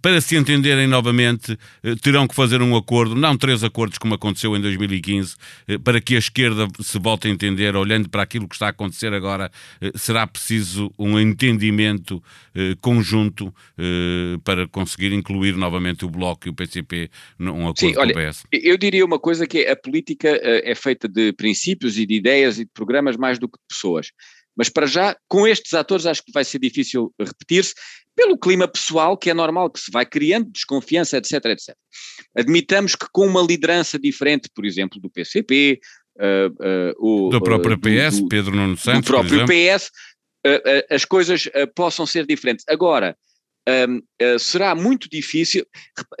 para 0.00 0.20
se 0.20 0.36
entenderem 0.36 0.86
novamente 0.86 1.56
terão 2.02 2.26
que 2.26 2.34
fazer 2.34 2.60
um 2.62 2.76
acordo, 2.76 3.14
não 3.14 3.36
três 3.36 3.64
acordos 3.64 3.98
como 3.98 4.14
aconteceu 4.14 4.56
em 4.56 4.60
2015, 4.60 5.36
para 5.82 6.00
que 6.00 6.16
a 6.16 6.18
esquerda 6.18 6.68
se 6.80 6.98
volte 6.98 7.28
a 7.28 7.30
entender, 7.30 7.76
olhando 7.76 8.08
para 8.08 8.22
aquilo 8.22 8.48
que 8.48 8.54
está 8.54 8.66
a 8.66 8.70
acontecer 8.70 9.12
agora, 9.12 9.50
será 9.94 10.26
preciso 10.26 10.92
um 10.98 11.18
entendimento 11.18 12.22
conjunto 12.80 13.52
para 14.44 14.66
conseguir 14.68 15.12
incluir 15.12 15.56
novamente 15.56 16.04
o 16.04 16.10
Bloco 16.10 16.48
e 16.48 16.50
o 16.50 16.54
PCP 16.54 17.10
num 17.38 17.62
acordo 17.62 17.78
Sim, 17.78 17.94
olha, 17.96 18.14
com 18.14 18.20
o 18.20 18.30
PS. 18.30 18.44
Eu 18.52 18.76
diria 18.76 19.04
uma 19.04 19.18
coisa 19.18 19.46
que 19.46 19.58
é, 19.58 19.72
a 19.72 19.76
política 19.76 20.28
é 20.42 20.74
feita 20.74 21.08
de 21.08 21.32
princípios 21.32 21.98
e 21.98 22.06
de 22.06 22.14
ideias 22.14 22.58
e 22.58 22.64
de 22.64 22.70
programas 22.72 23.16
mais 23.16 23.38
do 23.38 23.48
de 23.58 23.74
pessoas. 23.74 24.08
Mas 24.56 24.68
para 24.68 24.86
já, 24.86 25.16
com 25.28 25.46
estes 25.46 25.74
atores, 25.74 26.06
acho 26.06 26.22
que 26.24 26.32
vai 26.32 26.44
ser 26.44 26.58
difícil 26.58 27.12
repetir-se, 27.20 27.74
pelo 28.14 28.38
clima 28.38 28.68
pessoal 28.68 29.18
que 29.18 29.28
é 29.28 29.34
normal, 29.34 29.70
que 29.70 29.80
se 29.80 29.90
vai 29.90 30.06
criando, 30.06 30.50
desconfiança, 30.50 31.16
etc, 31.16 31.44
etc. 31.46 31.74
Admitamos 32.36 32.94
que 32.94 33.06
com 33.12 33.26
uma 33.26 33.42
liderança 33.42 33.98
diferente, 33.98 34.48
por 34.54 34.64
exemplo, 34.64 35.00
do 35.00 35.10
PCP, 35.10 35.80
uh, 36.16 36.94
uh, 37.00 37.26
o, 37.26 37.30
do 37.30 37.42
próprio 37.42 37.78
PS, 37.78 38.20
do, 38.20 38.28
Pedro 38.28 38.54
Nuno 38.54 38.76
Santos, 38.76 39.02
do 39.02 39.06
próprio 39.06 39.44
PS, 39.46 39.90
uh, 40.46 40.94
as 40.94 41.04
coisas 41.04 41.48
possam 41.74 42.06
ser 42.06 42.26
diferentes. 42.26 42.64
Agora, 42.68 43.16
será 44.38 44.74
muito 44.74 45.08
difícil, 45.08 45.66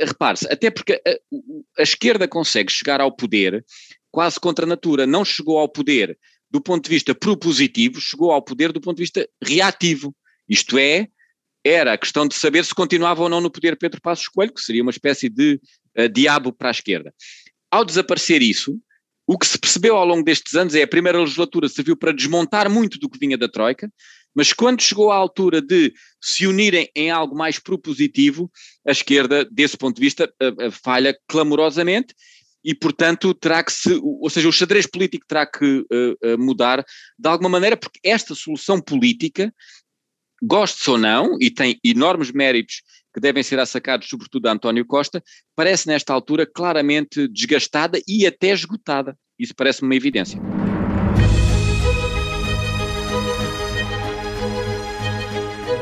repare-se, 0.00 0.50
até 0.50 0.70
porque 0.70 0.94
a, 1.06 1.80
a 1.80 1.82
esquerda 1.82 2.26
consegue 2.26 2.72
chegar 2.72 3.02
ao 3.02 3.14
poder 3.14 3.62
quase 4.10 4.40
contra 4.40 4.64
a 4.64 4.68
natura, 4.68 5.06
não 5.06 5.24
chegou 5.24 5.58
ao 5.58 5.68
poder 5.68 6.16
do 6.54 6.60
ponto 6.60 6.84
de 6.84 6.90
vista 6.90 7.12
propositivo, 7.12 8.00
chegou 8.00 8.30
ao 8.30 8.40
poder 8.40 8.70
do 8.70 8.80
ponto 8.80 8.98
de 8.98 9.02
vista 9.02 9.28
reativo. 9.42 10.14
Isto 10.48 10.78
é, 10.78 11.08
era 11.64 11.94
a 11.94 11.98
questão 11.98 12.28
de 12.28 12.36
saber 12.36 12.64
se 12.64 12.72
continuava 12.72 13.24
ou 13.24 13.28
não 13.28 13.40
no 13.40 13.50
poder 13.50 13.76
Pedro 13.76 14.00
Passos 14.00 14.28
Coelho, 14.28 14.54
que 14.54 14.60
seria 14.60 14.80
uma 14.80 14.92
espécie 14.92 15.28
de 15.28 15.60
uh, 15.98 16.08
diabo 16.08 16.52
para 16.52 16.68
a 16.68 16.70
esquerda. 16.70 17.12
Ao 17.72 17.84
desaparecer 17.84 18.40
isso, 18.40 18.78
o 19.26 19.36
que 19.36 19.48
se 19.48 19.58
percebeu 19.58 19.96
ao 19.96 20.06
longo 20.06 20.22
destes 20.22 20.54
anos 20.54 20.76
é 20.76 20.82
a 20.84 20.86
primeira 20.86 21.18
legislatura 21.18 21.68
serviu 21.68 21.96
para 21.96 22.12
desmontar 22.12 22.70
muito 22.70 23.00
do 23.00 23.10
que 23.10 23.18
vinha 23.18 23.36
da 23.36 23.48
Troika, 23.48 23.92
mas 24.32 24.52
quando 24.52 24.80
chegou 24.80 25.10
à 25.10 25.16
altura 25.16 25.60
de 25.60 25.92
se 26.20 26.46
unirem 26.46 26.88
em 26.94 27.10
algo 27.10 27.36
mais 27.36 27.58
propositivo, 27.58 28.48
a 28.86 28.92
esquerda, 28.92 29.44
desse 29.50 29.76
ponto 29.76 29.96
de 29.96 30.02
vista, 30.02 30.32
uh, 30.40 30.68
uh, 30.68 30.70
falha 30.70 31.18
clamorosamente 31.26 32.14
e, 32.64 32.74
portanto, 32.74 33.34
terá 33.34 33.62
que 33.62 33.72
se, 33.72 34.00
ou 34.02 34.30
seja, 34.30 34.48
o 34.48 34.52
xadrez 34.52 34.86
político 34.86 35.26
terá 35.28 35.44
que 35.44 35.80
uh, 35.80 36.38
mudar 36.38 36.84
de 37.18 37.28
alguma 37.28 37.50
maneira, 37.50 37.76
porque 37.76 38.00
esta 38.02 38.34
solução 38.34 38.80
política, 38.80 39.52
goste 40.42 40.88
ou 40.88 40.96
não, 40.96 41.36
e 41.40 41.50
tem 41.50 41.78
enormes 41.84 42.32
méritos 42.32 42.82
que 43.12 43.20
devem 43.20 43.42
ser 43.42 43.60
assacados, 43.60 44.08
sobretudo 44.08 44.46
a 44.46 44.52
António 44.52 44.84
Costa, 44.84 45.22
parece 45.54 45.86
nesta 45.86 46.12
altura 46.12 46.46
claramente 46.46 47.28
desgastada 47.28 48.00
e 48.08 48.26
até 48.26 48.48
esgotada. 48.48 49.16
Isso 49.38 49.54
parece-me 49.54 49.88
uma 49.88 49.94
evidência. 49.94 50.40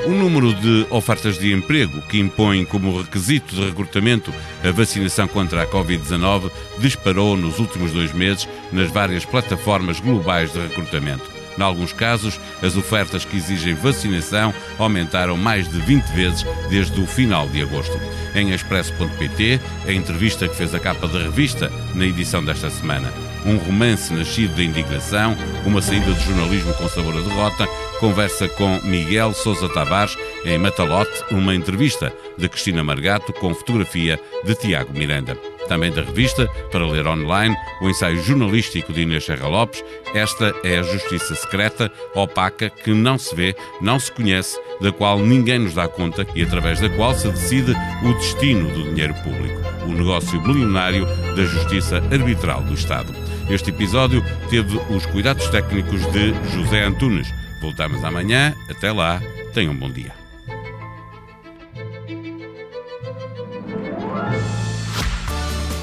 O 0.04 0.10
número 0.10 0.52
de 0.52 0.84
ofertas 0.90 1.38
de 1.38 1.52
emprego 1.52 2.02
que 2.02 2.18
impõem 2.18 2.64
como 2.64 3.00
requisito 3.00 3.54
de 3.54 3.64
recrutamento 3.66 4.32
a 4.64 4.70
vacinação 4.72 5.28
contra 5.28 5.62
a 5.62 5.66
Covid-19 5.66 6.50
disparou 6.78 7.36
nos 7.36 7.60
últimos 7.60 7.92
dois 7.92 8.12
meses 8.12 8.48
nas 8.72 8.90
várias 8.90 9.24
plataformas 9.24 10.00
globais 10.00 10.52
de 10.52 10.58
recrutamento. 10.58 11.41
Em 11.58 11.62
alguns 11.62 11.92
casos, 11.92 12.40
as 12.62 12.76
ofertas 12.76 13.24
que 13.24 13.36
exigem 13.36 13.74
vacinação 13.74 14.54
aumentaram 14.78 15.36
mais 15.36 15.68
de 15.68 15.78
20 15.80 16.04
vezes 16.12 16.46
desde 16.68 17.00
o 17.00 17.06
final 17.06 17.48
de 17.48 17.62
agosto. 17.62 17.98
Em 18.34 18.52
expresso.pt, 18.52 19.60
a 19.86 19.92
entrevista 19.92 20.48
que 20.48 20.56
fez 20.56 20.74
a 20.74 20.80
capa 20.80 21.06
da 21.06 21.18
revista 21.18 21.70
na 21.94 22.06
edição 22.06 22.44
desta 22.44 22.70
semana. 22.70 23.12
Um 23.44 23.56
romance 23.56 24.12
nascido 24.12 24.54
da 24.54 24.62
indignação, 24.62 25.36
uma 25.66 25.82
saída 25.82 26.12
de 26.12 26.24
jornalismo 26.24 26.72
com 26.74 26.88
sabor 26.88 27.16
a 27.16 27.20
derrota, 27.20 27.66
conversa 27.98 28.48
com 28.48 28.80
Miguel 28.82 29.34
Sousa 29.34 29.68
Tavares 29.68 30.16
em 30.44 30.58
Matalote, 30.58 31.24
uma 31.30 31.54
entrevista 31.54 32.12
de 32.38 32.48
Cristina 32.48 32.84
Margato 32.84 33.32
com 33.32 33.54
fotografia 33.54 34.18
de 34.44 34.54
Tiago 34.54 34.92
Miranda 34.96 35.51
também 35.72 35.90
da 35.90 36.02
revista, 36.02 36.46
para 36.70 36.86
ler 36.86 37.06
online, 37.06 37.56
o 37.80 37.88
ensaio 37.88 38.22
jornalístico 38.22 38.92
de 38.92 39.00
Inês 39.00 39.24
Serra 39.24 39.48
Lopes. 39.48 39.82
Esta 40.14 40.54
é 40.62 40.78
a 40.78 40.82
justiça 40.82 41.34
secreta, 41.34 41.90
opaca, 42.14 42.68
que 42.68 42.92
não 42.92 43.16
se 43.16 43.34
vê, 43.34 43.56
não 43.80 43.98
se 43.98 44.12
conhece, 44.12 44.60
da 44.82 44.92
qual 44.92 45.18
ninguém 45.18 45.60
nos 45.60 45.72
dá 45.72 45.88
conta 45.88 46.26
e 46.34 46.42
através 46.42 46.78
da 46.78 46.90
qual 46.90 47.14
se 47.14 47.26
decide 47.28 47.74
o 48.04 48.12
destino 48.12 48.68
do 48.68 48.90
dinheiro 48.90 49.14
público, 49.22 49.62
o 49.86 49.92
negócio 49.92 50.38
bilionário 50.42 51.06
da 51.34 51.42
justiça 51.42 51.96
arbitral 52.12 52.60
do 52.60 52.74
Estado. 52.74 53.14
Este 53.48 53.70
episódio 53.70 54.22
teve 54.50 54.78
os 54.94 55.06
cuidados 55.06 55.48
técnicos 55.48 56.02
de 56.12 56.34
José 56.52 56.84
Antunes. 56.84 57.32
Voltamos 57.62 58.04
amanhã. 58.04 58.54
Até 58.68 58.92
lá. 58.92 59.22
Tenham 59.54 59.72
um 59.72 59.76
bom 59.76 59.90
dia. 59.90 60.21